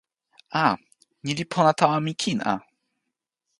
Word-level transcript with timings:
a, 0.63 0.65
ni 1.23 1.31
li 1.37 1.45
pona 1.51 1.71
tawa 1.79 1.97
mi 2.05 2.13
kin 2.21 2.39
a. 2.53 2.55